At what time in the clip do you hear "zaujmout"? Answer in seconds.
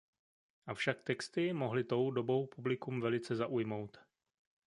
3.35-3.97